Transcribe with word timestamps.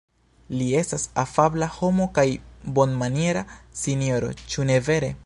Li 0.59 0.69
estas 0.79 1.03
afabla 1.23 1.69
homo 1.75 2.09
kaj 2.17 2.25
bonmaniera 2.79 3.47
sinjoro, 3.83 4.37
ĉu 4.49 4.71
ne 4.73 4.85
vere? 4.91 5.19